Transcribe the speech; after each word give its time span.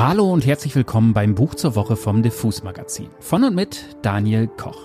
Hallo 0.00 0.32
und 0.32 0.46
herzlich 0.46 0.76
willkommen 0.76 1.12
beim 1.12 1.34
Buch 1.34 1.56
zur 1.56 1.74
Woche 1.74 1.96
vom 1.96 2.22
Diffus 2.22 2.62
Magazin. 2.62 3.08
Von 3.18 3.42
und 3.42 3.56
mit 3.56 3.96
Daniel 4.00 4.46
Koch. 4.46 4.78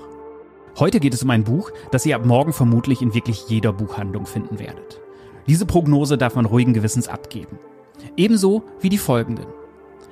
Heute 0.79 0.99
geht 0.99 1.13
es 1.13 1.21
um 1.21 1.29
ein 1.29 1.43
Buch, 1.43 1.69
das 1.91 2.07
ihr 2.07 2.15
ab 2.15 2.25
morgen 2.25 2.51
vermutlich 2.51 3.03
in 3.03 3.13
wirklich 3.13 3.47
jeder 3.47 3.73
Buchhandlung 3.73 4.25
finden 4.25 4.57
werdet. 4.57 5.01
Diese 5.47 5.67
Prognose 5.67 6.17
darf 6.17 6.33
man 6.33 6.45
ruhigen 6.45 6.73
Gewissens 6.73 7.07
abgeben. 7.07 7.59
Ebenso 8.17 8.63
wie 8.79 8.89
die 8.89 8.97
folgenden. 8.97 9.45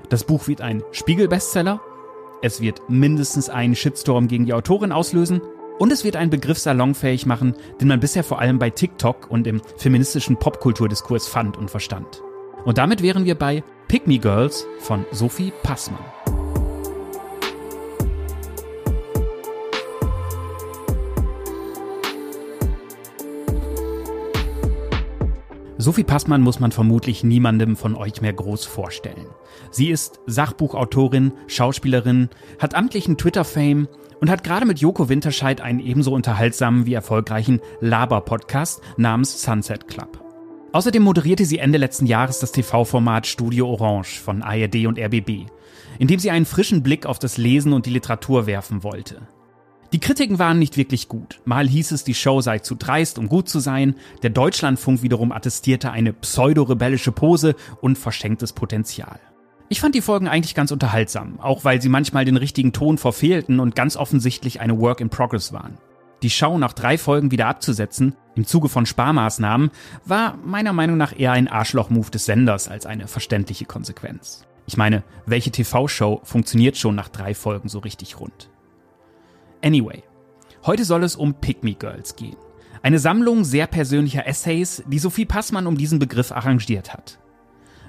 Das 0.10 0.24
Buch 0.24 0.48
wird 0.48 0.62
ein 0.62 0.84
Spiegel-Bestseller, 0.92 1.82
es 2.44 2.62
wird 2.62 2.88
mindestens 2.88 3.50
einen 3.50 3.76
Shitstorm 3.76 4.28
gegen 4.28 4.46
die 4.46 4.54
Autorin 4.54 4.92
auslösen 4.92 5.42
und 5.80 5.92
es 5.92 6.04
wird 6.04 6.16
einen 6.16 6.30
Begriff 6.30 6.60
salonfähig 6.60 7.26
machen, 7.26 7.56
den 7.82 7.88
man 7.88 8.02
bisher 8.02 8.24
vor 8.24 8.38
allem 8.38 8.60
bei 8.60 8.70
TikTok 8.70 9.32
und 9.32 9.48
im 9.48 9.64
feministischen 9.78 10.38
Popkulturdiskurs 10.38 11.28
fand 11.28 11.58
und 11.58 11.72
verstand. 11.72 12.22
Und 12.66 12.78
damit 12.78 13.02
wären 13.02 13.26
wir 13.26 13.34
bei 13.34 13.64
Pick 13.92 14.06
Girls 14.22 14.66
von 14.80 15.06
Sophie 15.12 15.52
Passmann. 15.64 16.00
Sophie 25.78 26.06
Passmann 26.06 26.40
muss 26.40 26.62
man 26.62 26.72
vermutlich 26.72 27.26
niemandem 27.26 27.76
von 27.76 27.96
euch 27.96 28.22
mehr 28.22 28.32
groß 28.32 28.64
vorstellen. 28.64 29.28
Sie 29.72 29.90
ist 29.90 30.22
Sachbuchautorin, 30.26 31.34
Schauspielerin, 31.48 32.30
hat 32.60 32.76
amtlichen 32.76 33.18
Twitter-Fame 33.18 33.90
und 34.22 34.30
hat 34.30 34.46
gerade 34.46 34.66
mit 34.66 34.80
Joko 34.80 35.10
Winterscheid 35.10 35.60
einen 35.60 35.82
ebenso 35.82 36.14
unterhaltsamen 36.14 36.86
wie 36.86 36.94
erfolgreichen 36.94 37.60
Laber-Podcast 37.82 38.82
namens 38.96 39.42
Sunset 39.42 39.90
Club. 39.90 40.31
Außerdem 40.74 41.04
moderierte 41.04 41.44
sie 41.44 41.58
Ende 41.58 41.78
letzten 41.78 42.06
Jahres 42.06 42.40
das 42.40 42.54
TV-Format 42.54 43.28
Studio 43.28 43.70
Orange 43.70 44.22
von 44.22 44.42
ARD 44.42 44.88
und 44.88 44.98
RBB, 44.98 45.48
in 46.00 46.08
dem 46.08 46.20
sie 46.20 46.32
einen 46.32 46.46
frischen 46.46 46.82
Blick 46.82 47.06
auf 47.06 47.20
das 47.20 47.38
Lesen 47.38 47.74
und 47.74 47.86
die 47.86 47.92
Literatur 47.92 48.46
werfen 48.46 48.82
wollte. 48.84 49.28
Die 49.92 50.00
Kritiken 50.00 50.40
waren 50.40 50.60
nicht 50.60 50.78
wirklich 50.78 51.10
gut. 51.10 51.42
Mal 51.44 51.68
hieß 51.68 51.92
es, 51.92 52.06
die 52.06 52.14
Show 52.14 52.40
sei 52.40 52.60
zu 52.60 52.76
dreist, 52.76 53.20
um 53.20 53.28
gut 53.28 53.50
zu 53.50 53.60
sein. 53.60 53.96
Der 54.24 54.30
Deutschlandfunk 54.30 55.02
wiederum 55.02 55.34
attestierte 55.34 55.92
eine 55.92 56.14
pseudo-rebellische 56.14 57.12
Pose 57.12 57.56
und 57.82 57.98
verschenktes 57.98 58.54
Potenzial. 58.54 59.20
Ich 59.68 59.82
fand 59.82 59.94
die 59.94 60.02
Folgen 60.02 60.30
eigentlich 60.30 60.56
ganz 60.56 60.72
unterhaltsam, 60.72 61.42
auch 61.42 61.66
weil 61.66 61.82
sie 61.82 61.90
manchmal 61.90 62.24
den 62.24 62.38
richtigen 62.38 62.72
Ton 62.72 62.98
verfehlten 62.98 63.60
und 63.60 63.76
ganz 63.76 63.98
offensichtlich 63.98 64.62
eine 64.62 64.80
Work 64.80 65.02
in 65.02 65.10
Progress 65.10 65.52
waren. 65.52 65.78
Die 66.22 66.30
Show 66.30 66.58
nach 66.58 66.74
drei 66.74 66.98
Folgen 66.98 67.32
wieder 67.32 67.48
abzusetzen, 67.48 68.16
im 68.36 68.46
Zuge 68.46 68.70
von 68.70 68.86
Sparmaßnahmen, 68.86 69.72
war 70.06 70.38
meiner 70.38 70.72
Meinung 70.72 70.98
nach 70.98 71.18
eher 71.18 71.32
ein 71.32 71.48
Arschloch-Move 71.48 72.12
des 72.12 72.26
Senders 72.26 72.68
als 72.68 72.86
eine 72.86 73.08
verständliche 73.08 73.66
Konsequenz. 73.66 74.46
Ich 74.68 74.78
meine, 74.78 75.04
welche 75.26 75.52
TV-Show 75.52 76.22
funktioniert 76.24 76.78
schon 76.78 76.96
nach 76.96 77.10
drei 77.10 77.34
Folgen 77.34 77.70
so 77.70 77.80
richtig 77.80 78.20
rund? 78.20 78.50
Anyway, 79.64 80.04
heute 80.66 80.86
soll 80.86 81.04
es 81.04 81.16
um 81.16 81.34
Pick 81.34 81.62
Girls 81.80 82.16
gehen. 82.16 82.38
Eine 82.84 83.00
Sammlung 83.00 83.44
sehr 83.44 83.68
persönlicher 83.68 84.26
Essays, 84.28 84.84
die 84.88 85.00
Sophie 85.00 85.26
Passmann 85.26 85.68
um 85.68 85.78
diesen 85.78 86.00
Begriff 86.00 86.32
arrangiert 86.32 86.94
hat. 86.94 87.20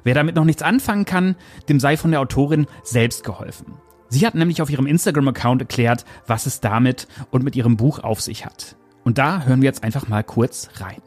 Wer 0.05 0.15
damit 0.15 0.37
noch 0.37 0.45
nichts 0.45 0.63
anfangen 0.63 1.05
kann, 1.05 1.37
dem 1.69 1.81
sei 1.81 1.97
von 1.97 2.11
der 2.11 2.21
Autorin 2.21 2.67
selbst 2.83 3.25
geholfen. 3.25 3.75
Sie 4.13 4.27
hat 4.27 4.35
nämlich 4.35 4.61
auf 4.61 4.69
ihrem 4.69 4.87
Instagram-Account 4.87 5.63
erklärt, 5.63 6.05
was 6.27 6.45
es 6.45 6.61
damit 6.61 7.09
und 7.31 7.45
mit 7.45 7.57
ihrem 7.57 7.79
Buch 7.79 7.99
auf 7.99 8.21
sich 8.21 8.45
hat. 8.45 8.77
Und 9.05 9.17
da 9.17 9.45
hören 9.45 9.63
wir 9.63 9.67
jetzt 9.67 9.83
einfach 9.83 10.07
mal 10.07 10.23
kurz 10.23 10.69
rein. 10.75 11.01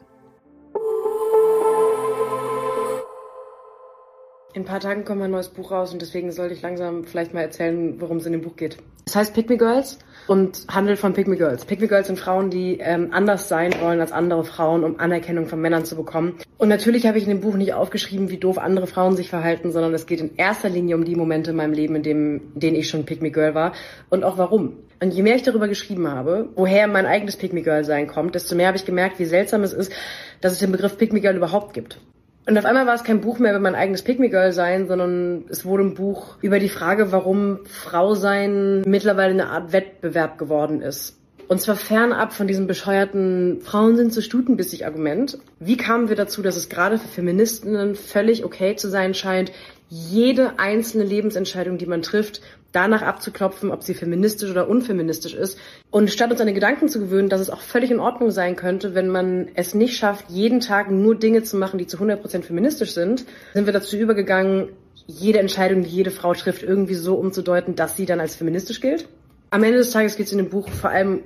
In 4.54 4.62
ein 4.62 4.64
paar 4.64 4.80
Tagen 4.80 5.04
kommt 5.04 5.20
mein 5.20 5.30
neues 5.30 5.50
Buch 5.50 5.70
raus 5.70 5.92
und 5.92 6.02
deswegen 6.02 6.32
sollte 6.32 6.54
ich 6.54 6.62
langsam 6.62 7.04
vielleicht 7.04 7.32
mal 7.32 7.42
erzählen, 7.42 8.00
worum 8.00 8.16
es 8.16 8.26
in 8.26 8.32
dem 8.32 8.42
Buch 8.42 8.56
geht. 8.56 8.78
Es 9.08 9.14
heißt 9.14 9.34
Pick 9.34 9.48
Me 9.48 9.56
Girls 9.56 10.00
und 10.26 10.66
handelt 10.68 10.98
von 10.98 11.12
Pick 11.12 11.28
Me 11.28 11.36
Girls. 11.36 11.64
Pick 11.64 11.80
Me 11.80 11.86
Girls 11.86 12.08
sind 12.08 12.18
Frauen, 12.18 12.50
die 12.50 12.80
ähm, 12.80 13.10
anders 13.12 13.48
sein 13.48 13.72
wollen 13.80 14.00
als 14.00 14.10
andere 14.10 14.42
Frauen, 14.42 14.82
um 14.82 14.98
Anerkennung 14.98 15.46
von 15.46 15.60
Männern 15.60 15.84
zu 15.84 15.94
bekommen. 15.94 16.34
Und 16.58 16.68
natürlich 16.68 17.06
habe 17.06 17.16
ich 17.16 17.22
in 17.22 17.30
dem 17.30 17.40
Buch 17.40 17.54
nicht 17.54 17.72
aufgeschrieben, 17.72 18.30
wie 18.30 18.38
doof 18.38 18.58
andere 18.58 18.88
Frauen 18.88 19.14
sich 19.14 19.28
verhalten, 19.30 19.70
sondern 19.70 19.94
es 19.94 20.06
geht 20.06 20.20
in 20.20 20.34
erster 20.34 20.68
Linie 20.68 20.96
um 20.96 21.04
die 21.04 21.14
Momente 21.14 21.52
in 21.52 21.56
meinem 21.56 21.72
Leben, 21.72 21.94
in, 21.94 22.02
dem, 22.02 22.40
denen 22.56 22.74
ich 22.74 22.88
schon 22.88 23.06
Pick 23.06 23.22
Me 23.22 23.30
Girl 23.30 23.54
war 23.54 23.74
und 24.10 24.24
auch 24.24 24.38
warum. 24.38 24.72
Und 25.00 25.14
je 25.14 25.22
mehr 25.22 25.36
ich 25.36 25.44
darüber 25.44 25.68
geschrieben 25.68 26.08
habe, 26.08 26.48
woher 26.56 26.88
mein 26.88 27.06
eigenes 27.06 27.36
Pick 27.36 27.52
Me 27.52 27.62
Girl 27.62 27.84
sein 27.84 28.08
kommt, 28.08 28.34
desto 28.34 28.56
mehr 28.56 28.66
habe 28.66 28.76
ich 28.76 28.86
gemerkt, 28.86 29.20
wie 29.20 29.24
seltsam 29.24 29.62
es 29.62 29.72
ist, 29.72 29.92
dass 30.40 30.52
es 30.52 30.58
den 30.58 30.72
Begriff 30.72 30.98
Pick 30.98 31.12
Me 31.12 31.20
Girl 31.20 31.36
überhaupt 31.36 31.74
gibt. 31.74 32.00
Und 32.46 32.56
auf 32.56 32.64
einmal 32.64 32.86
war 32.86 32.94
es 32.94 33.02
kein 33.02 33.20
Buch 33.20 33.40
mehr 33.40 33.50
über 33.50 33.60
mein 33.60 33.74
eigenes 33.74 34.02
Pick 34.02 34.18
Girl 34.18 34.52
sein, 34.52 34.86
sondern 34.86 35.44
es 35.48 35.64
wurde 35.64 35.82
ein 35.82 35.94
Buch 35.94 36.36
über 36.42 36.60
die 36.60 36.68
Frage, 36.68 37.10
warum 37.10 37.58
Frau 37.64 38.14
sein 38.14 38.82
mittlerweile 38.86 39.32
eine 39.32 39.48
Art 39.48 39.72
Wettbewerb 39.72 40.38
geworden 40.38 40.80
ist. 40.80 41.18
Und 41.48 41.60
zwar 41.60 41.76
fernab 41.76 42.32
von 42.32 42.46
diesem 42.46 42.66
bescheuerten 42.66 43.60
Frauen 43.62 43.96
sind 43.96 44.12
so 44.12 44.20
stutenbissig 44.20 44.84
Argument. 44.84 45.38
Wie 45.60 45.76
kamen 45.76 46.08
wir 46.08 46.16
dazu, 46.16 46.42
dass 46.42 46.56
es 46.56 46.68
gerade 46.68 46.98
für 46.98 47.08
Feministinnen 47.08 47.94
völlig 47.94 48.44
okay 48.44 48.74
zu 48.74 48.88
sein 48.88 49.14
scheint, 49.14 49.52
jede 49.88 50.58
einzelne 50.58 51.04
Lebensentscheidung, 51.04 51.78
die 51.78 51.86
man 51.86 52.02
trifft, 52.02 52.40
danach 52.72 53.02
abzuklopfen, 53.02 53.70
ob 53.70 53.82
sie 53.82 53.94
feministisch 53.94 54.50
oder 54.50 54.68
unfeministisch 54.68 55.34
ist. 55.34 55.58
Und 55.90 56.10
statt 56.10 56.30
uns 56.30 56.40
an 56.40 56.46
den 56.46 56.54
Gedanken 56.54 56.88
zu 56.88 57.00
gewöhnen, 57.00 57.28
dass 57.28 57.40
es 57.40 57.50
auch 57.50 57.60
völlig 57.60 57.90
in 57.90 58.00
Ordnung 58.00 58.30
sein 58.30 58.56
könnte, 58.56 58.94
wenn 58.94 59.08
man 59.08 59.48
es 59.54 59.74
nicht 59.74 59.96
schafft, 59.96 60.26
jeden 60.28 60.60
Tag 60.60 60.90
nur 60.90 61.14
Dinge 61.14 61.42
zu 61.42 61.56
machen, 61.56 61.78
die 61.78 61.86
zu 61.86 61.96
100% 61.96 62.42
feministisch 62.42 62.92
sind, 62.92 63.24
sind 63.54 63.66
wir 63.66 63.72
dazu 63.72 63.96
übergegangen, 63.96 64.68
jede 65.06 65.38
Entscheidung, 65.38 65.82
die 65.82 65.88
jede 65.88 66.10
Frau 66.10 66.34
trifft, 66.34 66.62
irgendwie 66.62 66.94
so 66.94 67.14
umzudeuten, 67.14 67.76
dass 67.76 67.96
sie 67.96 68.06
dann 68.06 68.20
als 68.20 68.34
feministisch 68.34 68.80
gilt. 68.80 69.08
Am 69.50 69.62
Ende 69.62 69.78
des 69.78 69.92
Tages 69.92 70.16
geht 70.16 70.26
es 70.26 70.32
in 70.32 70.38
dem 70.38 70.50
Buch 70.50 70.68
vor 70.68 70.90
allem 70.90 71.20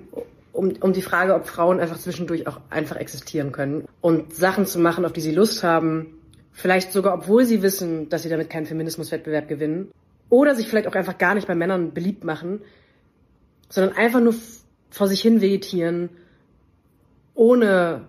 um, 0.52 0.72
um 0.80 0.92
die 0.92 1.02
Frage, 1.02 1.34
ob 1.34 1.46
Frauen 1.46 1.80
einfach 1.80 1.98
zwischendurch 1.98 2.46
auch 2.46 2.60
einfach 2.68 2.96
existieren 2.96 3.50
können 3.50 3.86
und 4.00 4.34
Sachen 4.34 4.66
zu 4.66 4.78
machen, 4.78 5.04
auf 5.04 5.12
die 5.12 5.20
sie 5.20 5.32
Lust 5.32 5.62
haben, 5.62 6.19
Vielleicht 6.52 6.92
sogar, 6.92 7.14
obwohl 7.14 7.44
sie 7.44 7.62
wissen, 7.62 8.08
dass 8.08 8.22
sie 8.22 8.28
damit 8.28 8.50
keinen 8.50 8.66
Feminismuswettbewerb 8.66 9.48
gewinnen. 9.48 9.90
Oder 10.28 10.54
sich 10.54 10.68
vielleicht 10.68 10.86
auch 10.86 10.94
einfach 10.94 11.18
gar 11.18 11.34
nicht 11.34 11.46
bei 11.46 11.54
Männern 11.54 11.92
beliebt 11.92 12.24
machen, 12.24 12.60
sondern 13.68 13.96
einfach 13.96 14.20
nur 14.20 14.34
vor 14.90 15.08
sich 15.08 15.20
hin 15.20 15.40
vegetieren, 15.40 16.10
ohne 17.34 18.08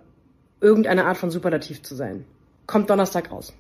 irgendeine 0.60 1.06
Art 1.06 1.18
von 1.18 1.32
Superlativ 1.32 1.82
zu 1.82 1.96
sein. 1.96 2.26
Kommt 2.68 2.90
Donnerstag 2.90 3.32
raus. 3.32 3.54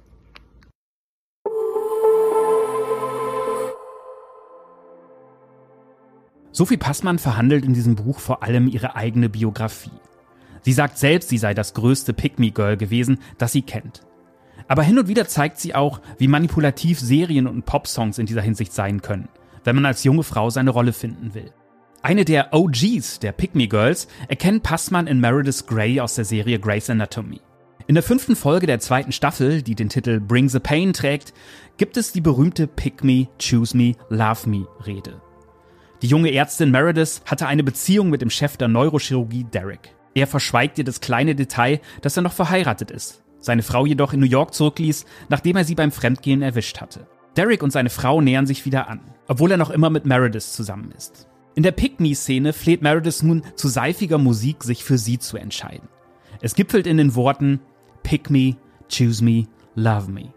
Sophie 6.53 6.78
Passmann 6.78 7.18
verhandelt 7.18 7.66
in 7.66 7.74
diesem 7.74 7.96
Buch 7.96 8.20
vor 8.20 8.44
allem 8.44 8.68
ihre 8.68 8.96
eigene 8.96 9.30
Biografie. 9.30 9.90
Sie 10.64 10.74
sagt 10.74 10.97
selbst, 10.97 11.30
sie 11.30 11.38
sei 11.38 11.53
das 11.53 11.74
größte 11.74 12.14
Pick-Me-Girl 12.14 12.78
gewesen, 12.78 13.20
das 13.38 13.52
sie 13.53 13.62
kennt. 13.62 14.03
Aber 14.72 14.84
hin 14.84 14.98
und 14.98 15.09
wieder 15.09 15.28
zeigt 15.28 15.59
sie 15.59 15.76
auch, 15.76 16.00
wie 16.18 16.30
manipulativ 16.30 16.98
Serien 16.98 17.46
und 17.46 17.66
Popsongs 17.66 18.18
in 18.20 18.26
dieser 18.26 18.42
Hinsicht 18.42 18.72
sein 18.72 19.02
können, 19.02 19.28
wenn 19.66 19.76
man 19.76 19.86
als 19.86 20.06
junge 20.06 20.24
Frau 20.24 20.50
seine 20.50 20.70
Rolle 20.70 20.94
finden 20.94 21.34
will. 21.34 21.52
Eine 22.02 22.24
der 22.24 22.54
OGs 22.54 23.20
der 23.20 23.36
Me 23.52 23.68
Girls 23.68 24.08
erkennt 24.30 24.64
Passmann 24.64 25.08
in 25.08 25.20
Meredith 25.20 25.68
Grey 25.68 26.00
aus 26.00 26.16
der 26.16 26.24
Serie 26.24 26.58
Grey's 26.58 26.90
Anatomy. 26.90 27.42
In 27.88 27.96
der 27.96 28.02
fünften 28.02 28.38
Folge 28.38 28.66
der 28.66 28.80
zweiten 28.80 29.12
Staffel, 29.12 29.62
die 29.62 29.76
den 29.76 29.90
Titel 29.90 30.22
Bring 30.22 30.48
the 30.48 30.59
Pain 30.59 30.94
trägt, 30.94 31.34
gibt 31.76 31.98
es 31.98 32.14
die 32.14 32.22
berühmte 32.22 32.66
Pick 32.66 33.03
Me, 33.03 33.28
Choose 33.42 33.76
Me, 33.76 33.96
Love 34.08 34.48
Me 34.48 34.66
Rede. 34.88 35.22
Die 36.02 36.08
junge 36.08 36.34
Ärztin 36.34 36.72
Meredith 36.72 37.24
hatte 37.26 37.46
eine 37.46 37.66
Beziehung 37.66 38.09
mit 38.09 38.22
dem 38.22 38.30
Chef 38.30 38.56
der 38.56 38.70
Neurochirurgie 38.70 39.44
Derek. 39.44 39.94
Er 40.16 40.28
verschweigt 40.28 40.78
ihr 40.78 40.86
das 40.86 41.02
kleine 41.02 41.36
Detail, 41.36 41.82
dass 42.02 42.16
er 42.16 42.24
noch 42.24 42.32
verheiratet 42.32 42.90
ist 42.90 43.22
seine 43.41 43.63
Frau 43.63 43.85
jedoch 43.85 44.13
in 44.13 44.22
New 44.22 44.25
York 44.25 44.53
zurückließ, 44.53 45.06
nachdem 45.29 45.57
er 45.57 45.66
sie 45.66 45.75
beim 45.75 45.91
Fremdgehen 45.91 46.41
erwischt 46.41 46.79
hatte. 46.79 47.07
Derek 47.35 47.64
und 47.64 47.72
seine 47.72 47.90
Frau 47.90 48.22
nähern 48.22 48.47
sich 48.47 48.66
wieder 48.66 48.90
an, 48.90 49.02
obwohl 49.28 49.52
er 49.52 49.58
noch 49.58 49.70
immer 49.70 49.90
mit 49.90 50.05
Meredith 50.05 50.53
zusammen 50.53 50.91
ist. 50.96 51.28
In 51.55 51.64
der 51.64 51.72
Pick-Me-Szene 51.72 52.53
fleht 52.53 52.82
Meredith 52.82 53.23
nun 53.23 53.43
zu 53.55 53.67
seifiger 53.67 54.17
Musik, 54.17 54.64
sich 54.64 54.84
für 54.84 54.97
sie 54.97 55.20
zu 55.20 55.38
entscheiden. 55.38 55.90
Es 56.41 56.55
gipfelt 56.55 56.88
in 56.88 56.97
den 56.97 57.16
Worten 57.16 57.59
Pick 58.03 58.29
me, 58.29 58.55
choose 58.90 59.23
me, 59.23 59.47
love 59.76 60.09
me. 60.09 60.34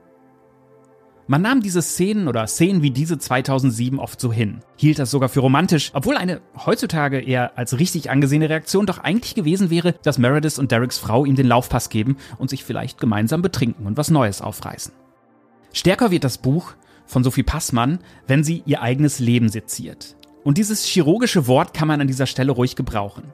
Man 1.26 1.41
nahm 1.41 1.62
diese 1.62 1.81
Szenen 1.81 2.29
oder 2.29 2.47
Szenen 2.47 2.82
wie 2.82 2.91
diese 2.91 3.17
2007 3.17 3.99
oft 3.99 4.21
so 4.21 4.31
hin, 4.31 4.61
hielt 4.76 4.99
das 4.99 5.11
sogar 5.11 5.31
für 5.31 5.41
romantisch, 5.41 5.91
obwohl 5.94 6.19
eine 6.19 6.43
heutzutage 6.67 7.19
eher 7.19 7.56
als 7.56 7.79
richtig 7.79 8.11
angesehene 8.11 8.50
Reaktion 8.50 8.85
doch 8.85 8.99
eigentlich 8.99 9.35
gewesen 9.35 9.71
wäre, 9.71 9.94
dass 10.03 10.19
Meredith 10.19 10.59
und 10.59 10.71
Dereks 10.71 10.99
Frau 10.99 11.25
ihm 11.25 11.35
den 11.35 11.47
Laufpass 11.47 11.88
geben 11.88 12.19
und 12.37 12.50
sich 12.50 12.62
vielleicht 12.62 13.00
gemeinsam 13.00 13.41
betrinken 13.41 13.87
und 13.87 13.97
was 13.97 14.11
Neues 14.11 14.43
aufreißen. 14.43 14.93
Stärker 15.73 16.11
wird 16.11 16.25
das 16.25 16.37
Buch 16.37 16.75
von 17.06 17.25
Sophie 17.25 17.43
Passmann, 17.43 18.00
wenn 18.27 18.44
sie 18.44 18.62
ihr 18.67 18.82
eigenes 18.82 19.19
Leben 19.19 19.49
seziert. 19.49 20.17
Und 20.43 20.59
dieses 20.59 20.85
chirurgische 20.85 21.47
Wort 21.47 21.73
kann 21.73 21.88
man 21.88 22.03
an 22.03 22.06
dieser 22.06 22.27
Stelle 22.27 22.53
ruhig 22.53 22.77
gebrauchen. 22.77 23.32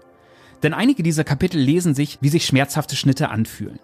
Denn 0.62 0.74
einige 0.74 1.02
dieser 1.02 1.24
Kapitel 1.24 1.58
lesen 1.58 1.96
sich, 1.96 2.18
wie 2.20 2.28
sich 2.28 2.46
schmerzhafte 2.46 2.94
Schnitte 2.94 3.30
anfühlen. 3.30 3.80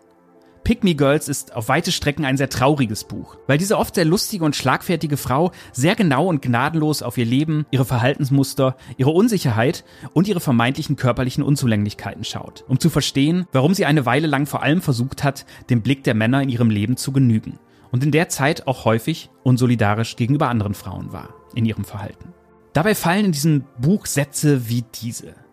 Pick 0.66 0.82
Me 0.82 0.96
Girls 0.96 1.28
ist 1.28 1.54
auf 1.54 1.68
weite 1.68 1.92
Strecken 1.92 2.24
ein 2.24 2.36
sehr 2.36 2.48
trauriges 2.48 3.04
Buch, 3.04 3.36
weil 3.46 3.56
diese 3.56 3.78
oft 3.78 3.94
sehr 3.94 4.04
lustige 4.04 4.44
und 4.44 4.56
schlagfertige 4.56 5.16
Frau 5.16 5.52
sehr 5.70 5.94
genau 5.94 6.26
und 6.26 6.42
gnadenlos 6.42 7.02
auf 7.02 7.16
ihr 7.18 7.24
Leben, 7.24 7.66
ihre 7.70 7.84
Verhaltensmuster, 7.84 8.76
ihre 8.96 9.10
Unsicherheit 9.10 9.84
und 10.12 10.26
ihre 10.26 10.40
vermeintlichen 10.40 10.96
körperlichen 10.96 11.44
Unzulänglichkeiten 11.44 12.24
schaut, 12.24 12.64
um 12.66 12.80
zu 12.80 12.90
verstehen, 12.90 13.46
warum 13.52 13.74
sie 13.74 13.86
eine 13.86 14.06
Weile 14.06 14.26
lang 14.26 14.46
vor 14.46 14.64
allem 14.64 14.82
versucht 14.82 15.22
hat, 15.22 15.46
dem 15.70 15.82
Blick 15.82 16.02
der 16.02 16.14
Männer 16.14 16.42
in 16.42 16.48
ihrem 16.48 16.70
Leben 16.70 16.96
zu 16.96 17.12
genügen 17.12 17.60
und 17.92 18.02
in 18.02 18.10
der 18.10 18.28
Zeit 18.28 18.66
auch 18.66 18.84
häufig 18.84 19.30
unsolidarisch 19.44 20.16
gegenüber 20.16 20.48
anderen 20.48 20.74
Frauen 20.74 21.12
war 21.12 21.28
in 21.54 21.64
ihrem 21.64 21.84
Verhalten. 21.84 22.34
Dabei 22.72 22.96
fallen 22.96 23.26
in 23.26 23.32
diesem 23.32 23.62
Buch 23.80 24.06
Sätze 24.06 24.68
wie 24.68 24.82
diese. 25.00 25.45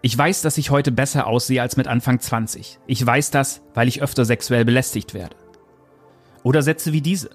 Ich 0.00 0.16
weiß, 0.16 0.42
dass 0.42 0.58
ich 0.58 0.70
heute 0.70 0.92
besser 0.92 1.26
aussehe 1.26 1.60
als 1.60 1.76
mit 1.76 1.88
Anfang 1.88 2.20
20. 2.20 2.78
Ich 2.86 3.04
weiß 3.04 3.32
das, 3.32 3.62
weil 3.74 3.88
ich 3.88 4.00
öfter 4.00 4.24
sexuell 4.24 4.64
belästigt 4.64 5.12
werde. 5.12 5.34
Oder 6.44 6.62
Sätze 6.62 6.92
wie 6.92 7.00
diese. 7.00 7.30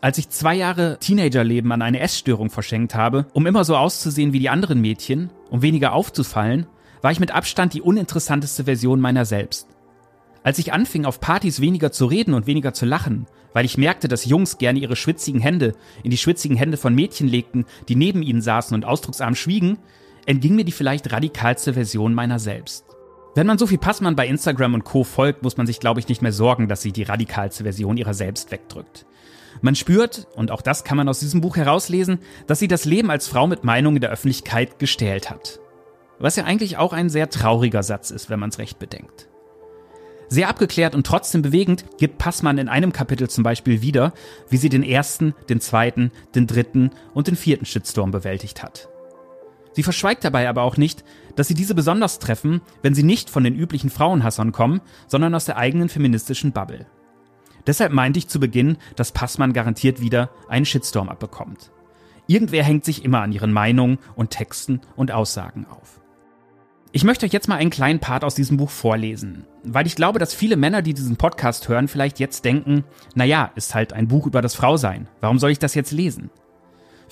Als 0.00 0.18
ich 0.18 0.28
zwei 0.28 0.56
Jahre 0.56 0.98
Teenagerleben 0.98 1.70
an 1.70 1.82
eine 1.82 2.00
Essstörung 2.00 2.50
verschenkt 2.50 2.96
habe, 2.96 3.26
um 3.32 3.46
immer 3.46 3.64
so 3.64 3.76
auszusehen 3.76 4.32
wie 4.32 4.40
die 4.40 4.48
anderen 4.48 4.80
Mädchen, 4.80 5.30
um 5.50 5.62
weniger 5.62 5.92
aufzufallen, 5.92 6.66
war 7.00 7.12
ich 7.12 7.20
mit 7.20 7.30
Abstand 7.30 7.74
die 7.74 7.80
uninteressanteste 7.80 8.64
Version 8.64 9.00
meiner 9.00 9.24
selbst. 9.24 9.68
Als 10.42 10.58
ich 10.58 10.72
anfing, 10.72 11.04
auf 11.04 11.20
Partys 11.20 11.60
weniger 11.60 11.92
zu 11.92 12.06
reden 12.06 12.34
und 12.34 12.46
weniger 12.48 12.74
zu 12.74 12.86
lachen, 12.86 13.26
weil 13.52 13.64
ich 13.64 13.78
merkte, 13.78 14.08
dass 14.08 14.24
Jungs 14.24 14.58
gerne 14.58 14.80
ihre 14.80 14.96
schwitzigen 14.96 15.40
Hände 15.40 15.74
in 16.02 16.10
die 16.10 16.18
schwitzigen 16.18 16.56
Hände 16.56 16.76
von 16.76 16.94
Mädchen 16.94 17.28
legten, 17.28 17.66
die 17.88 17.96
neben 17.96 18.22
ihnen 18.22 18.42
saßen 18.42 18.74
und 18.74 18.84
ausdrucksarm 18.84 19.36
schwiegen, 19.36 19.78
entging 20.26 20.54
mir 20.54 20.64
die 20.64 20.72
vielleicht 20.72 21.12
radikalste 21.12 21.74
Version 21.74 22.14
meiner 22.14 22.38
selbst. 22.38 22.84
Wenn 23.34 23.46
man 23.46 23.58
Sophie 23.58 23.78
Passmann 23.78 24.14
bei 24.14 24.28
Instagram 24.28 24.74
und 24.74 24.84
Co. 24.84 25.02
folgt, 25.02 25.42
muss 25.42 25.56
man 25.56 25.66
sich, 25.66 25.80
glaube 25.80 25.98
ich, 25.98 26.08
nicht 26.08 26.22
mehr 26.22 26.32
sorgen, 26.32 26.68
dass 26.68 26.82
sie 26.82 26.92
die 26.92 27.02
radikalste 27.02 27.64
Version 27.64 27.96
ihrer 27.96 28.14
selbst 28.14 28.52
wegdrückt. 28.52 29.06
Man 29.60 29.74
spürt, 29.74 30.28
und 30.36 30.50
auch 30.50 30.62
das 30.62 30.84
kann 30.84 30.96
man 30.96 31.08
aus 31.08 31.20
diesem 31.20 31.40
Buch 31.40 31.56
herauslesen, 31.56 32.18
dass 32.46 32.58
sie 32.58 32.68
das 32.68 32.84
Leben 32.84 33.10
als 33.10 33.26
Frau 33.26 33.46
mit 33.46 33.64
Meinung 33.64 33.96
in 33.96 34.00
der 34.00 34.10
Öffentlichkeit 34.10 34.78
gestählt 34.78 35.30
hat. 35.30 35.58
Was 36.18 36.36
ja 36.36 36.44
eigentlich 36.44 36.76
auch 36.76 36.92
ein 36.92 37.10
sehr 37.10 37.28
trauriger 37.28 37.82
Satz 37.82 38.10
ist, 38.10 38.30
wenn 38.30 38.38
man 38.38 38.50
es 38.50 38.58
recht 38.58 38.78
bedenkt. 38.78 39.28
Sehr 40.28 40.48
abgeklärt 40.48 40.94
und 40.94 41.06
trotzdem 41.06 41.42
bewegend 41.42 41.84
gibt 41.98 42.18
Passmann 42.18 42.58
in 42.58 42.68
einem 42.68 42.92
Kapitel 42.92 43.28
zum 43.28 43.44
Beispiel 43.44 43.82
wieder, 43.82 44.12
wie 44.48 44.56
sie 44.56 44.68
den 44.68 44.82
ersten, 44.82 45.34
den 45.48 45.60
zweiten, 45.60 46.12
den 46.34 46.46
dritten 46.46 46.90
und 47.12 47.26
den 47.26 47.36
vierten 47.36 47.66
Shitstorm 47.66 48.10
bewältigt 48.10 48.62
hat. 48.62 48.88
Sie 49.74 49.82
verschweigt 49.82 50.24
dabei 50.24 50.48
aber 50.48 50.62
auch 50.62 50.76
nicht, 50.76 51.04
dass 51.36 51.48
sie 51.48 51.54
diese 51.54 51.74
besonders 51.74 52.20
treffen, 52.20 52.62
wenn 52.82 52.94
sie 52.94 53.02
nicht 53.02 53.28
von 53.28 53.44
den 53.44 53.56
üblichen 53.56 53.90
Frauenhassern 53.90 54.52
kommen, 54.52 54.80
sondern 55.08 55.34
aus 55.34 55.44
der 55.44 55.56
eigenen 55.56 55.88
feministischen 55.88 56.52
Bubble. 56.52 56.86
Deshalb 57.66 57.92
meinte 57.92 58.18
ich 58.18 58.28
zu 58.28 58.40
Beginn, 58.40 58.76
dass 58.94 59.12
Passmann 59.12 59.52
garantiert 59.52 60.00
wieder 60.00 60.30
einen 60.48 60.66
Shitstorm 60.66 61.08
abbekommt. 61.08 61.72
Irgendwer 62.26 62.62
hängt 62.62 62.84
sich 62.84 63.04
immer 63.04 63.20
an 63.20 63.32
ihren 63.32 63.52
Meinungen 63.52 63.98
und 64.14 64.30
Texten 64.30 64.80
und 64.96 65.10
Aussagen 65.10 65.66
auf. 65.68 66.00
Ich 66.92 67.02
möchte 67.02 67.26
euch 67.26 67.32
jetzt 67.32 67.48
mal 67.48 67.56
einen 67.56 67.70
kleinen 67.70 67.98
Part 67.98 68.22
aus 68.22 68.36
diesem 68.36 68.56
Buch 68.56 68.70
vorlesen, 68.70 69.44
weil 69.64 69.86
ich 69.86 69.96
glaube, 69.96 70.20
dass 70.20 70.32
viele 70.32 70.56
Männer, 70.56 70.80
die 70.80 70.94
diesen 70.94 71.16
Podcast 71.16 71.68
hören, 71.68 71.88
vielleicht 71.88 72.20
jetzt 72.20 72.44
denken, 72.44 72.84
naja, 73.16 73.50
ist 73.56 73.74
halt 73.74 73.92
ein 73.92 74.06
Buch 74.06 74.28
über 74.28 74.40
das 74.40 74.54
Frausein. 74.54 75.08
Warum 75.20 75.40
soll 75.40 75.50
ich 75.50 75.58
das 75.58 75.74
jetzt 75.74 75.90
lesen? 75.90 76.30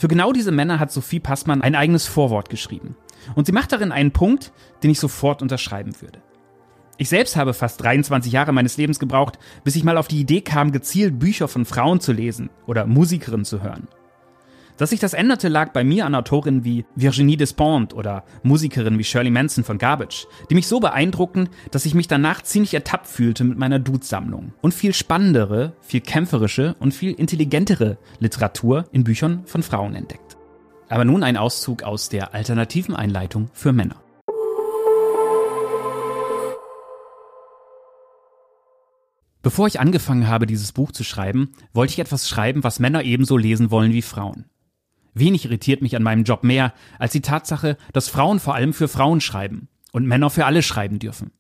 Für 0.03 0.09
genau 0.09 0.33
diese 0.33 0.51
Männer 0.51 0.81
hat 0.81 0.91
Sophie 0.91 1.21
Passmann 1.21 1.63
ein 1.63 1.77
eigenes 1.77 2.09
Vorwort 2.09 2.51
geschrieben. 2.51 2.97
Und 3.37 3.47
sie 3.47 3.53
macht 3.53 3.71
darin 3.71 3.93
einen 3.93 4.11
Punkt, 4.11 4.51
den 4.83 4.91
ich 4.91 4.99
sofort 4.99 5.43
unterschreiben 5.43 5.93
würde. 6.01 6.19
Ich 6.99 7.09
selbst 7.09 7.37
habe 7.37 7.55
fast 7.55 7.81
23 7.81 8.33
Jahre 8.33 8.51
meines 8.51 8.77
Lebens 8.77 8.99
gebraucht, 8.99 9.39
bis 9.63 9.77
ich 9.77 9.85
mal 9.85 9.97
auf 9.97 10.09
die 10.09 10.19
Idee 10.19 10.41
kam, 10.41 10.73
gezielt 10.73 11.21
Bücher 11.21 11.47
von 11.47 11.65
Frauen 11.65 12.01
zu 12.01 12.11
lesen 12.11 12.51
oder 12.67 12.85
Musikerinnen 12.85 13.45
zu 13.45 13.63
hören. 13.63 13.87
Dass 14.79 14.91
sich 14.91 15.01
das 15.01 15.15
änderte, 15.15 15.49
lag 15.49 15.73
bei 15.73 15.85
mir 15.85 16.07
an 16.07 16.15
Autorinnen 16.15 16.65
wie 16.65 16.85
Virginie 16.97 17.37
Despont 17.37 17.95
oder 17.95 18.25
Musikerinnen 18.43 18.99
wie 18.99 19.05
Shirley 19.05 19.31
Manson 19.31 19.65
von 19.65 19.79
Garbage, 19.79 20.27
die 20.51 20.55
mich 20.55 20.67
so 20.67 20.81
beeindruckten, 20.81 21.51
dass 21.71 21.87
ich 21.87 21.95
mich 21.95 22.09
danach 22.09 22.43
ziemlich 22.43 22.75
ertappt 22.75 23.07
fühlte 23.07 23.45
mit 23.45 23.59
meiner 23.59 23.79
Dudes-Sammlung 23.79 24.55
und 24.63 24.73
viel 24.73 24.95
spannendere, 24.95 25.75
viel 25.81 26.01
kämpferische 26.01 26.75
und 26.79 26.95
viel 26.95 27.13
intelligentere 27.13 27.99
Literatur 28.19 28.87
in 28.93 29.05
Büchern 29.05 29.43
von 29.45 29.63
Frauen 29.63 29.95
entdeckt. 29.95 30.37
Aber 30.89 31.05
nun 31.05 31.23
ein 31.23 31.37
Auszug 31.37 31.83
aus 31.83 32.09
der 32.09 32.35
alternativen 32.35 32.97
Einleitung 32.97 33.51
für 33.53 33.73
Männer. 33.73 34.03
Bevor 39.43 39.67
ich 39.67 39.81
angefangen 39.81 40.29
habe, 40.29 40.47
dieses 40.47 40.73
Buch 40.73 40.93
zu 40.93 41.03
schreiben, 41.03 41.53
wollte 41.73 41.93
ich 41.93 41.99
etwas 41.99 42.29
schreiben, 42.29 42.63
was 42.63 42.79
Männer 42.79 43.03
ebenso 43.03 43.37
lesen 43.37 43.71
wollen 43.73 43.93
wie 43.93 44.03
Frauen. 44.03 44.47
Wenig 45.15 45.45
irritiert 45.45 45.83
mich 45.83 45.95
an 45.97 46.03
meinem 46.03 46.25
Job 46.25 46.43
mehr 46.43 46.73
als 46.99 47.13
die 47.13 47.21
Tatsache, 47.21 47.77
dass 47.93 48.09
Frauen 48.09 48.41
vor 48.41 48.55
allem 48.55 48.73
für 48.73 48.89
Frauen 48.89 49.21
schreiben 49.21 49.69
und 49.93 50.07
Männer 50.07 50.31
für 50.31 50.47
alle 50.47 50.63
schreiben 50.63 50.99
dürfen. 50.99 51.33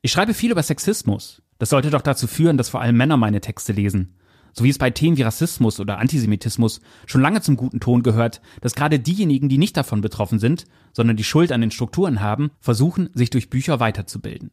Ich 0.00 0.12
schreibe 0.12 0.34
viel 0.34 0.52
über 0.52 0.62
Sexismus. 0.62 1.42
Das 1.58 1.70
sollte 1.70 1.90
doch 1.90 2.02
dazu 2.02 2.26
führen, 2.26 2.56
dass 2.56 2.68
vor 2.68 2.80
allem 2.80 2.96
Männer 2.96 3.16
meine 3.16 3.40
Texte 3.40 3.72
lesen. 3.72 4.14
So 4.52 4.64
wie 4.64 4.70
es 4.70 4.78
bei 4.78 4.90
Themen 4.90 5.16
wie 5.16 5.22
Rassismus 5.22 5.78
oder 5.78 5.98
Antisemitismus 5.98 6.80
schon 7.06 7.20
lange 7.20 7.42
zum 7.42 7.56
guten 7.56 7.80
Ton 7.80 8.02
gehört, 8.02 8.40
dass 8.60 8.74
gerade 8.74 8.98
diejenigen, 8.98 9.48
die 9.48 9.58
nicht 9.58 9.76
davon 9.76 10.00
betroffen 10.00 10.38
sind, 10.38 10.64
sondern 10.92 11.16
die 11.16 11.24
Schuld 11.24 11.52
an 11.52 11.60
den 11.60 11.70
Strukturen 11.70 12.20
haben, 12.20 12.50
versuchen, 12.60 13.10
sich 13.14 13.30
durch 13.30 13.50
Bücher 13.50 13.80
weiterzubilden. 13.80 14.50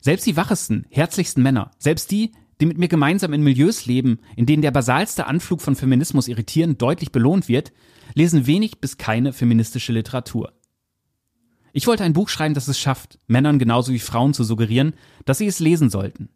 Selbst 0.00 0.26
die 0.26 0.36
wachesten, 0.36 0.86
herzlichsten 0.90 1.42
Männer, 1.42 1.70
selbst 1.78 2.10
die, 2.10 2.32
die 2.60 2.66
mit 2.66 2.78
mir 2.78 2.88
gemeinsam 2.88 3.32
in 3.32 3.42
Milieus 3.42 3.86
leben, 3.86 4.18
in 4.36 4.46
denen 4.46 4.62
der 4.62 4.70
basalste 4.70 5.26
Anflug 5.26 5.60
von 5.60 5.76
Feminismus 5.76 6.28
irritierend 6.28 6.80
deutlich 6.80 7.12
belohnt 7.12 7.48
wird, 7.48 7.72
lesen 8.14 8.46
wenig 8.46 8.80
bis 8.80 8.96
keine 8.96 9.32
feministische 9.32 9.92
Literatur. 9.92 10.52
Ich 11.72 11.86
wollte 11.86 12.04
ein 12.04 12.14
Buch 12.14 12.30
schreiben, 12.30 12.54
das 12.54 12.68
es 12.68 12.78
schafft, 12.78 13.18
Männern 13.26 13.58
genauso 13.58 13.92
wie 13.92 13.98
Frauen 13.98 14.32
zu 14.32 14.44
suggerieren, 14.44 14.94
dass 15.26 15.38
sie 15.38 15.46
es 15.46 15.58
lesen 15.58 15.90
sollten. 15.90 16.30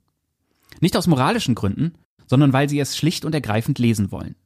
Nicht 0.81 0.97
aus 0.97 1.07
moralischen 1.07 1.55
Gründen, 1.55 1.95
sondern 2.27 2.53
weil 2.53 2.69
sie 2.69 2.79
es 2.79 2.97
schlicht 2.97 3.25
und 3.25 3.35
ergreifend 3.35 3.79
lesen 3.79 4.13
wollen. 4.13 4.37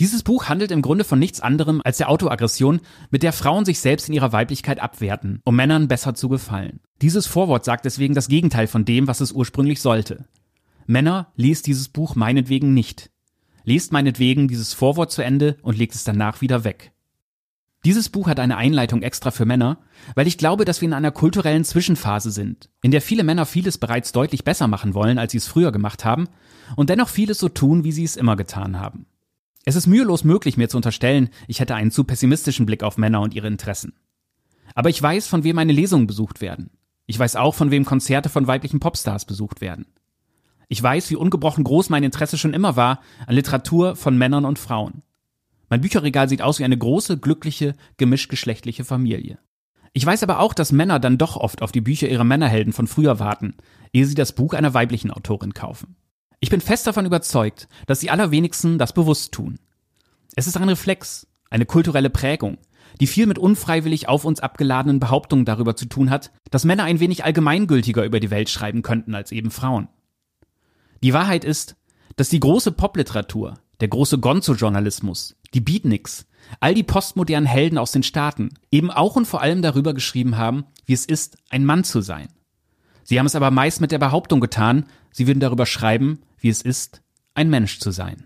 Dieses 0.00 0.22
Buch 0.22 0.48
handelt 0.48 0.70
im 0.70 0.82
Grunde 0.82 1.04
von 1.04 1.18
nichts 1.18 1.40
anderem 1.40 1.80
als 1.84 1.98
der 1.98 2.08
Autoaggression, 2.08 2.80
mit 3.10 3.22
der 3.22 3.32
Frauen 3.32 3.64
sich 3.64 3.78
selbst 3.80 4.08
in 4.08 4.14
ihrer 4.14 4.32
Weiblichkeit 4.32 4.80
abwerten, 4.80 5.40
um 5.44 5.54
Männern 5.54 5.88
besser 5.88 6.14
zu 6.14 6.28
gefallen. 6.28 6.80
Dieses 7.00 7.26
Vorwort 7.26 7.64
sagt 7.64 7.84
deswegen 7.84 8.14
das 8.14 8.28
Gegenteil 8.28 8.66
von 8.66 8.84
dem, 8.84 9.06
was 9.06 9.20
es 9.20 9.32
ursprünglich 9.32 9.80
sollte. 9.80 10.24
Männer, 10.86 11.32
lest 11.36 11.66
dieses 11.66 11.88
Buch 11.88 12.14
meinetwegen 12.14 12.74
nicht. 12.74 13.10
Lest 13.64 13.92
meinetwegen 13.92 14.48
dieses 14.48 14.74
Vorwort 14.74 15.10
zu 15.10 15.22
Ende 15.22 15.56
und 15.62 15.78
legt 15.78 15.94
es 15.94 16.04
danach 16.04 16.40
wieder 16.40 16.64
weg. 16.64 16.92
Dieses 17.84 18.08
Buch 18.08 18.28
hat 18.28 18.40
eine 18.40 18.56
Einleitung 18.56 19.02
extra 19.02 19.30
für 19.30 19.44
Männer, 19.44 19.78
weil 20.14 20.26
ich 20.26 20.38
glaube, 20.38 20.64
dass 20.64 20.80
wir 20.80 20.88
in 20.88 20.94
einer 20.94 21.10
kulturellen 21.10 21.64
Zwischenphase 21.64 22.30
sind, 22.30 22.70
in 22.82 22.90
der 22.90 23.02
viele 23.02 23.24
Männer 23.24 23.44
vieles 23.44 23.76
bereits 23.76 24.12
deutlich 24.12 24.42
besser 24.42 24.68
machen 24.68 24.94
wollen, 24.94 25.18
als 25.18 25.32
sie 25.32 25.38
es 25.38 25.46
früher 25.46 25.70
gemacht 25.70 26.04
haben, 26.04 26.28
und 26.76 26.88
dennoch 26.88 27.10
vieles 27.10 27.38
so 27.38 27.50
tun, 27.50 27.84
wie 27.84 27.92
sie 27.92 28.04
es 28.04 28.16
immer 28.16 28.36
getan 28.36 28.80
haben. 28.80 29.04
Es 29.66 29.76
ist 29.76 29.86
mühelos 29.86 30.24
möglich, 30.24 30.56
mir 30.56 30.68
zu 30.68 30.78
unterstellen, 30.78 31.28
ich 31.46 31.60
hätte 31.60 31.74
einen 31.74 31.90
zu 31.90 32.04
pessimistischen 32.04 32.64
Blick 32.64 32.82
auf 32.82 32.96
Männer 32.96 33.20
und 33.20 33.34
ihre 33.34 33.48
Interessen. 33.48 33.92
Aber 34.74 34.88
ich 34.88 35.00
weiß, 35.00 35.26
von 35.26 35.44
wem 35.44 35.56
meine 35.56 35.72
Lesungen 35.72 36.06
besucht 36.06 36.40
werden. 36.40 36.70
Ich 37.06 37.18
weiß 37.18 37.36
auch, 37.36 37.54
von 37.54 37.70
wem 37.70 37.84
Konzerte 37.84 38.30
von 38.30 38.46
weiblichen 38.46 38.80
Popstars 38.80 39.26
besucht 39.26 39.60
werden. 39.60 39.86
Ich 40.68 40.82
weiß, 40.82 41.10
wie 41.10 41.16
ungebrochen 41.16 41.64
groß 41.64 41.90
mein 41.90 42.04
Interesse 42.04 42.38
schon 42.38 42.54
immer 42.54 42.76
war 42.76 43.00
an 43.26 43.34
Literatur 43.34 43.96
von 43.96 44.16
Männern 44.16 44.44
und 44.44 44.58
Frauen. 44.58 45.02
Mein 45.68 45.80
Bücherregal 45.80 46.28
sieht 46.28 46.42
aus 46.42 46.58
wie 46.58 46.64
eine 46.64 46.78
große, 46.78 47.18
glückliche, 47.18 47.74
gemischtgeschlechtliche 47.96 48.84
Familie. 48.84 49.38
Ich 49.92 50.04
weiß 50.04 50.22
aber 50.22 50.40
auch, 50.40 50.54
dass 50.54 50.72
Männer 50.72 50.98
dann 50.98 51.18
doch 51.18 51.36
oft 51.36 51.62
auf 51.62 51.72
die 51.72 51.80
Bücher 51.80 52.08
ihrer 52.08 52.24
Männerhelden 52.24 52.72
von 52.72 52.86
früher 52.86 53.20
warten, 53.20 53.54
ehe 53.92 54.06
sie 54.06 54.14
das 54.14 54.32
Buch 54.32 54.54
einer 54.54 54.74
weiblichen 54.74 55.10
Autorin 55.10 55.54
kaufen. 55.54 55.96
Ich 56.40 56.50
bin 56.50 56.60
fest 56.60 56.86
davon 56.86 57.06
überzeugt, 57.06 57.68
dass 57.86 58.00
die 58.00 58.10
allerwenigsten 58.10 58.76
das 58.76 58.92
bewusst 58.92 59.32
tun. 59.32 59.58
Es 60.34 60.46
ist 60.46 60.56
ein 60.56 60.68
Reflex, 60.68 61.28
eine 61.48 61.64
kulturelle 61.64 62.10
Prägung, 62.10 62.58
die 63.00 63.06
viel 63.06 63.26
mit 63.26 63.38
unfreiwillig 63.38 64.08
auf 64.08 64.24
uns 64.24 64.40
abgeladenen 64.40 65.00
Behauptungen 65.00 65.44
darüber 65.44 65.76
zu 65.76 65.86
tun 65.86 66.10
hat, 66.10 66.32
dass 66.50 66.64
Männer 66.64 66.84
ein 66.84 67.00
wenig 67.00 67.24
allgemeingültiger 67.24 68.04
über 68.04 68.20
die 68.20 68.30
Welt 68.30 68.50
schreiben 68.50 68.82
könnten 68.82 69.14
als 69.14 69.32
eben 69.32 69.50
Frauen. 69.50 69.88
Die 71.04 71.12
Wahrheit 71.12 71.44
ist, 71.44 71.76
dass 72.16 72.30
die 72.30 72.40
große 72.40 72.72
Popliteratur, 72.72 73.58
der 73.80 73.88
große 73.88 74.20
Gonzo-Journalismus, 74.20 75.36
die 75.52 75.60
Beatniks, 75.60 76.24
all 76.60 76.72
die 76.72 76.82
postmodernen 76.82 77.44
Helden 77.44 77.76
aus 77.76 77.92
den 77.92 78.02
Staaten 78.02 78.54
eben 78.70 78.90
auch 78.90 79.14
und 79.14 79.26
vor 79.26 79.42
allem 79.42 79.60
darüber 79.60 79.92
geschrieben 79.92 80.38
haben, 80.38 80.64
wie 80.86 80.94
es 80.94 81.04
ist, 81.04 81.36
ein 81.50 81.66
Mann 81.66 81.84
zu 81.84 82.00
sein. 82.00 82.28
Sie 83.02 83.18
haben 83.18 83.26
es 83.26 83.34
aber 83.34 83.50
meist 83.50 83.82
mit 83.82 83.92
der 83.92 83.98
Behauptung 83.98 84.40
getan, 84.40 84.86
sie 85.10 85.26
würden 85.26 85.40
darüber 85.40 85.66
schreiben, 85.66 86.20
wie 86.38 86.48
es 86.48 86.62
ist, 86.62 87.02
ein 87.34 87.50
Mensch 87.50 87.80
zu 87.80 87.90
sein. 87.90 88.24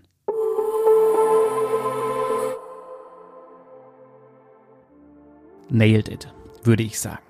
Nailed 5.69 6.07
it, 6.07 6.33
würde 6.63 6.83
ich 6.83 6.97
sagen. 6.97 7.28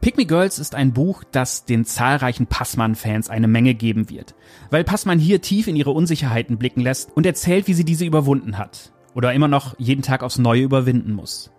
Pick 0.00 0.16
Me 0.16 0.26
Girls 0.26 0.60
ist 0.60 0.76
ein 0.76 0.92
Buch, 0.92 1.24
das 1.32 1.64
den 1.64 1.84
zahlreichen 1.84 2.46
Passmann-Fans 2.46 3.30
eine 3.30 3.48
Menge 3.48 3.74
geben 3.74 4.08
wird, 4.08 4.34
weil 4.70 4.84
Passmann 4.84 5.18
hier 5.18 5.42
tief 5.42 5.66
in 5.66 5.74
ihre 5.74 5.90
Unsicherheiten 5.90 6.56
blicken 6.56 6.80
lässt 6.80 7.10
und 7.16 7.26
erzählt, 7.26 7.66
wie 7.66 7.74
sie 7.74 7.84
diese 7.84 8.04
überwunden 8.04 8.58
hat 8.58 8.92
oder 9.14 9.32
immer 9.32 9.48
noch 9.48 9.74
jeden 9.78 10.02
Tag 10.02 10.22
aufs 10.22 10.38
Neue 10.38 10.62
überwinden 10.62 11.12
muss. 11.12 11.50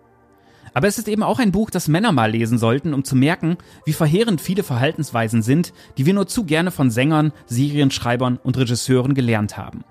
Aber 0.72 0.86
es 0.88 0.98
ist 0.98 1.08
eben 1.08 1.22
auch 1.22 1.38
ein 1.38 1.52
Buch, 1.52 1.68
das 1.68 1.88
Männer 1.88 2.12
mal 2.12 2.30
lesen 2.30 2.56
sollten, 2.56 2.94
um 2.94 3.04
zu 3.04 3.14
merken, 3.14 3.58
wie 3.84 3.92
verheerend 3.92 4.40
viele 4.40 4.62
Verhaltensweisen 4.62 5.42
sind, 5.42 5.74
die 5.98 6.06
wir 6.06 6.14
nur 6.14 6.26
zu 6.26 6.44
gerne 6.44 6.70
von 6.70 6.90
Sängern, 6.90 7.32
Serienschreibern 7.46 8.38
und 8.42 8.56
Regisseuren 8.56 9.14
gelernt 9.14 9.56
haben. 9.56 9.84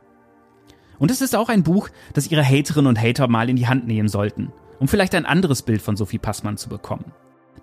Und 0.97 1.11
es 1.11 1.21
ist 1.21 1.35
auch 1.35 1.49
ein 1.49 1.63
Buch, 1.63 1.89
das 2.13 2.31
ihre 2.31 2.43
Haterinnen 2.43 2.87
und 2.87 3.01
Hater 3.01 3.27
mal 3.27 3.49
in 3.49 3.57
die 3.57 3.67
Hand 3.67 3.87
nehmen 3.87 4.07
sollten, 4.09 4.51
um 4.79 4.87
vielleicht 4.87 5.13
ein 5.15 5.25
anderes 5.25 5.61
Bild 5.61 5.81
von 5.81 5.95
Sophie 5.95 6.17
Passmann 6.17 6.57
zu 6.57 6.69
bekommen. 6.69 7.11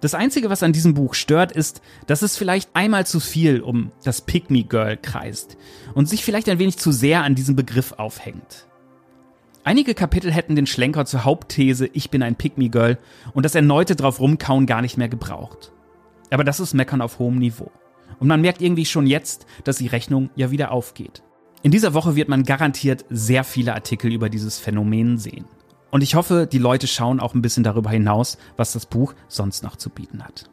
Das 0.00 0.14
Einzige, 0.14 0.50
was 0.50 0.62
an 0.62 0.72
diesem 0.72 0.94
Buch 0.94 1.14
stört, 1.14 1.52
ist, 1.52 1.80
dass 2.06 2.22
es 2.22 2.36
vielleicht 2.36 2.70
einmal 2.74 3.06
zu 3.06 3.20
viel 3.20 3.60
um 3.60 3.92
das 4.04 4.20
Pick-Me 4.20 4.64
Girl 4.64 4.96
kreist 4.96 5.56
und 5.94 6.08
sich 6.08 6.24
vielleicht 6.24 6.48
ein 6.48 6.58
wenig 6.58 6.78
zu 6.78 6.92
sehr 6.92 7.22
an 7.22 7.34
diesem 7.34 7.56
Begriff 7.56 7.92
aufhängt. 7.92 8.66
Einige 9.64 9.94
Kapitel 9.94 10.30
hätten 10.30 10.54
den 10.54 10.66
Schlenker 10.66 11.06
zur 11.06 11.24
Hauptthese 11.24 11.88
Ich 11.92 12.10
bin 12.10 12.22
ein 12.22 12.36
Pick-Me 12.36 12.68
Girl 12.68 12.98
und 13.32 13.44
das 13.44 13.54
erneute 13.54 13.96
drauf 13.96 14.20
rumkauen 14.20 14.66
gar 14.66 14.82
nicht 14.82 14.96
mehr 14.96 15.08
gebraucht. 15.08 15.72
Aber 16.30 16.44
das 16.44 16.60
ist 16.60 16.74
Meckern 16.74 17.00
auf 17.00 17.18
hohem 17.18 17.38
Niveau. 17.38 17.70
Und 18.20 18.28
man 18.28 18.40
merkt 18.40 18.62
irgendwie 18.62 18.86
schon 18.86 19.06
jetzt, 19.06 19.46
dass 19.64 19.78
die 19.78 19.88
Rechnung 19.88 20.30
ja 20.36 20.50
wieder 20.50 20.72
aufgeht. 20.72 21.22
In 21.62 21.72
dieser 21.72 21.94
Woche 21.94 22.14
wird 22.14 22.28
man 22.28 22.44
garantiert 22.44 23.04
sehr 23.10 23.42
viele 23.42 23.74
Artikel 23.74 24.12
über 24.12 24.28
dieses 24.28 24.58
Phänomen 24.58 25.18
sehen. 25.18 25.46
Und 25.96 26.02
ich 26.02 26.14
hoffe, 26.14 26.46
die 26.46 26.58
Leute 26.58 26.86
schauen 26.86 27.20
auch 27.20 27.32
ein 27.32 27.40
bisschen 27.40 27.64
darüber 27.64 27.88
hinaus, 27.88 28.36
was 28.58 28.74
das 28.74 28.84
Buch 28.84 29.14
sonst 29.28 29.62
noch 29.62 29.76
zu 29.76 29.88
bieten 29.88 30.22
hat. 30.22 30.50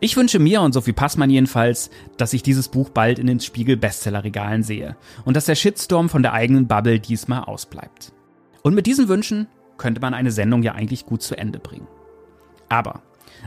Ich 0.00 0.16
wünsche 0.16 0.40
mir 0.40 0.60
und 0.60 0.72
Sophie 0.72 0.92
Passmann 0.92 1.30
jedenfalls, 1.30 1.88
dass 2.16 2.32
ich 2.32 2.42
dieses 2.42 2.66
Buch 2.66 2.88
bald 2.90 3.20
in 3.20 3.28
den 3.28 3.38
Spiegel 3.38 3.76
Bestsellerregalen 3.76 4.64
sehe 4.64 4.96
und 5.24 5.36
dass 5.36 5.44
der 5.44 5.54
Shitstorm 5.54 6.08
von 6.08 6.24
der 6.24 6.32
eigenen 6.32 6.66
Bubble 6.66 6.98
diesmal 6.98 7.44
ausbleibt. 7.44 8.12
Und 8.62 8.74
mit 8.74 8.86
diesen 8.86 9.06
Wünschen 9.06 9.46
könnte 9.78 10.00
man 10.00 10.14
eine 10.14 10.32
Sendung 10.32 10.64
ja 10.64 10.72
eigentlich 10.72 11.06
gut 11.06 11.22
zu 11.22 11.38
Ende 11.38 11.60
bringen. 11.60 11.86
Aber 12.68 13.02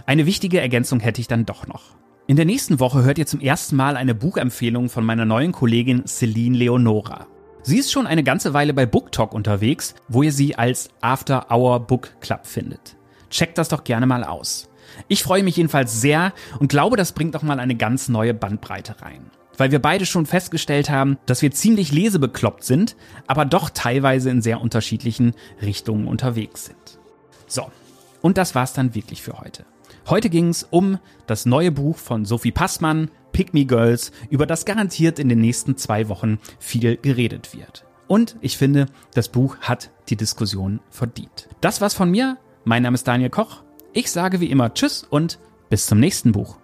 eine 0.05 0.25
wichtige 0.25 0.61
Ergänzung 0.61 1.01
hätte 1.01 1.19
ich 1.19 1.27
dann 1.27 1.45
doch 1.45 1.67
noch. 1.67 1.97
In 2.27 2.37
der 2.37 2.45
nächsten 2.45 2.79
Woche 2.79 3.03
hört 3.03 3.17
ihr 3.17 3.27
zum 3.27 3.41
ersten 3.41 3.75
Mal 3.75 3.97
eine 3.97 4.15
Buchempfehlung 4.15 4.87
von 4.87 5.03
meiner 5.03 5.25
neuen 5.25 5.51
Kollegin 5.51 6.07
Celine 6.07 6.57
Leonora. 6.57 7.27
Sie 7.67 7.79
ist 7.79 7.91
schon 7.91 8.05
eine 8.05 8.21
ganze 8.21 8.53
Weile 8.53 8.75
bei 8.75 8.85
BookTok 8.85 9.33
unterwegs, 9.33 9.95
wo 10.07 10.21
ihr 10.21 10.31
sie 10.31 10.55
als 10.55 10.89
After 11.01 11.47
Hour 11.49 11.79
Book 11.79 12.11
Club 12.21 12.45
findet. 12.45 12.95
Checkt 13.31 13.57
das 13.57 13.69
doch 13.69 13.83
gerne 13.83 14.05
mal 14.05 14.23
aus. 14.23 14.69
Ich 15.07 15.23
freue 15.23 15.41
mich 15.41 15.57
jedenfalls 15.57 15.99
sehr 15.99 16.31
und 16.59 16.67
glaube, 16.67 16.95
das 16.95 17.13
bringt 17.13 17.33
doch 17.33 17.41
mal 17.41 17.59
eine 17.59 17.73
ganz 17.73 18.07
neue 18.07 18.35
Bandbreite 18.35 19.01
rein. 19.01 19.31
Weil 19.57 19.71
wir 19.71 19.79
beide 19.79 20.05
schon 20.05 20.27
festgestellt 20.27 20.91
haben, 20.91 21.17
dass 21.25 21.41
wir 21.41 21.49
ziemlich 21.49 21.91
lesebekloppt 21.91 22.63
sind, 22.63 22.95
aber 23.25 23.45
doch 23.45 23.71
teilweise 23.71 24.29
in 24.29 24.43
sehr 24.43 24.61
unterschiedlichen 24.61 25.33
Richtungen 25.59 26.07
unterwegs 26.07 26.65
sind. 26.65 26.99
So, 27.47 27.71
und 28.21 28.37
das 28.37 28.53
war's 28.53 28.73
dann 28.73 28.93
wirklich 28.93 29.23
für 29.23 29.39
heute. 29.39 29.65
Heute 30.07 30.29
ging's 30.29 30.67
um 30.69 30.99
das 31.25 31.47
neue 31.47 31.71
Buch 31.71 31.97
von 31.97 32.25
Sophie 32.25 32.51
Passmann, 32.51 33.09
Pick 33.35 33.53
Me 33.53 33.65
Girls, 33.65 34.13
über 34.29 34.45
das 34.45 34.63
garantiert 34.63 35.19
in 35.19 35.27
den 35.27 35.41
nächsten 35.41 35.75
zwei 35.75 36.07
Wochen 36.07 36.39
viel 36.57 36.95
geredet 36.95 37.53
wird. 37.53 37.85
Und 38.07 38.37
ich 38.39 38.57
finde, 38.57 38.85
das 39.13 39.27
Buch 39.27 39.57
hat 39.59 39.91
die 40.07 40.15
Diskussion 40.15 40.79
verdient. 40.89 41.49
Das 41.59 41.81
war's 41.81 41.93
von 41.93 42.09
mir. 42.09 42.37
Mein 42.63 42.83
Name 42.83 42.95
ist 42.95 43.05
Daniel 43.05 43.29
Koch. 43.29 43.63
Ich 43.91 44.09
sage 44.09 44.39
wie 44.39 44.49
immer 44.49 44.73
Tschüss 44.73 45.03
und 45.03 45.37
bis 45.69 45.85
zum 45.85 45.99
nächsten 45.99 46.31
Buch. 46.31 46.55